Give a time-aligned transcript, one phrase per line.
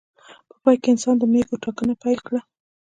[0.49, 2.39] په پای کې انسان د مېږو ټاکنه پیل کړه.